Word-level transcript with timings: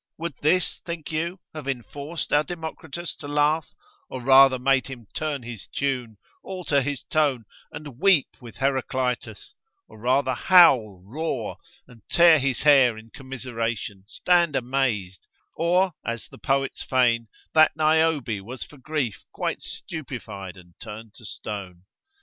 Would 0.17 0.33
this, 0.41 0.79
think 0.83 1.11
you, 1.11 1.39
have 1.53 1.67
enforced 1.67 2.33
our 2.33 2.41
Democritus 2.41 3.15
to 3.17 3.27
laughter, 3.27 3.75
or 4.09 4.19
rather 4.23 4.57
made 4.57 4.87
him 4.87 5.05
turn 5.13 5.43
his 5.43 5.67
tune, 5.67 6.17
alter 6.41 6.81
his 6.81 7.03
tone, 7.03 7.45
and 7.71 7.99
weep 7.99 8.29
with 8.41 8.57
Heraclitus, 8.57 9.53
or 9.87 9.99
rather 9.99 10.33
howl, 10.33 11.03
roar, 11.05 11.57
and 11.87 12.01
tear 12.09 12.39
his 12.39 12.61
hair 12.61 12.97
in 12.97 13.11
commiseration, 13.11 14.03
stand 14.07 14.55
amazed; 14.55 15.27
or 15.55 15.93
as 16.03 16.27
the 16.27 16.39
poets 16.39 16.81
feign, 16.81 17.27
that 17.53 17.75
Niobe 17.75 18.39
was 18.41 18.63
for 18.63 18.77
grief 18.77 19.23
quite 19.31 19.61
stupefied, 19.61 20.57
and 20.57 20.73
turned 20.81 21.13
to 21.13 21.21
a 21.21 21.25
stone? 21.27 21.83